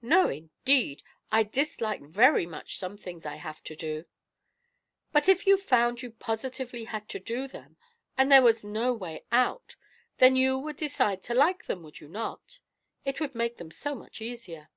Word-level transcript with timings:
"No, 0.00 0.30
indeed; 0.30 1.02
I 1.30 1.42
dislike 1.42 2.00
very 2.00 2.46
much 2.46 2.78
some 2.78 2.96
things 2.96 3.26
I 3.26 3.34
have 3.34 3.62
to 3.64 3.76
do." 3.76 4.06
"But 5.12 5.28
if 5.28 5.46
you 5.46 5.58
found 5.58 6.00
you 6.00 6.10
positively 6.10 6.84
had 6.84 7.06
to 7.10 7.20
do 7.20 7.46
them, 7.46 7.76
and 8.16 8.32
there 8.32 8.40
was 8.40 8.64
no 8.64 8.94
way 8.94 9.26
out, 9.30 9.76
then 10.16 10.36
you 10.36 10.58
would 10.58 10.76
decide 10.76 11.22
to 11.24 11.34
like 11.34 11.64
them, 11.66 11.82
would 11.82 12.00
you 12.00 12.08
not? 12.08 12.60
It 13.04 13.20
would 13.20 13.34
make 13.34 13.58
them 13.58 13.70
so 13.70 13.94
much 13.94 14.22
easier." 14.22 14.70